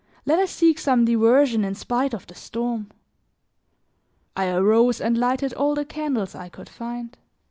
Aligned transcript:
Let 0.25 0.39
us 0.39 0.49
seek 0.49 0.79
some 0.79 1.05
diversion 1.05 1.63
in 1.63 1.75
spite 1.75 2.15
of 2.15 2.25
the 2.25 2.33
storm." 2.33 2.89
I 4.35 4.47
arose 4.49 4.99
and 4.99 5.15
lighted 5.15 5.53
all 5.53 5.75
the 5.75 5.85
candles 5.85 6.33
I 6.33 6.49
could 6.49 6.69
find. 6.69 7.15